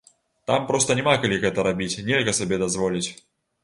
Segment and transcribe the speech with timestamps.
[0.51, 3.09] Там проста няма калі гэта рабіць, нельга сабе дазволіць.